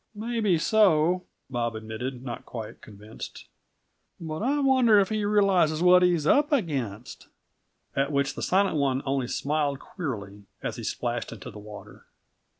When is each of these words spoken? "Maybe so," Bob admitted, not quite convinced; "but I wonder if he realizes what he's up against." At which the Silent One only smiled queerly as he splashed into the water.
"Maybe 0.15 0.57
so," 0.57 1.25
Bob 1.47 1.75
admitted, 1.75 2.23
not 2.25 2.43
quite 2.43 2.81
convinced; 2.81 3.45
"but 4.19 4.41
I 4.41 4.59
wonder 4.59 4.99
if 4.99 5.09
he 5.09 5.23
realizes 5.25 5.83
what 5.83 6.01
he's 6.01 6.25
up 6.25 6.51
against." 6.51 7.27
At 7.95 8.11
which 8.11 8.33
the 8.33 8.41
Silent 8.41 8.77
One 8.77 9.03
only 9.05 9.27
smiled 9.27 9.77
queerly 9.79 10.45
as 10.63 10.77
he 10.77 10.83
splashed 10.83 11.31
into 11.31 11.51
the 11.51 11.59
water. 11.59 12.05